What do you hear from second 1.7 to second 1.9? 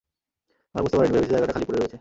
রয়েছে।